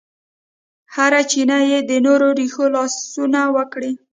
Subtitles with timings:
[0.95, 3.91] هره چینه کې یې د نور رېښو لاسونه وکړه